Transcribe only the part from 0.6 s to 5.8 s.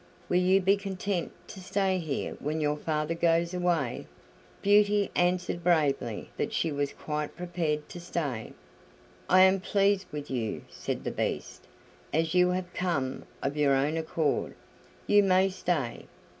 be content to stay here when your father goes away?" Beauty answered